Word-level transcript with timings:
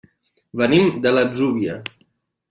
Venim 0.61 0.87
de 1.03 1.11
l'Atzúvia. 1.15 1.75